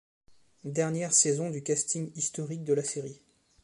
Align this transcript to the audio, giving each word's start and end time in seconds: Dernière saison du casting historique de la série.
Dernière 0.65 1.13
saison 1.13 1.51
du 1.51 1.61
casting 1.61 2.11
historique 2.15 2.63
de 2.63 2.73
la 2.73 2.81
série. 2.83 3.21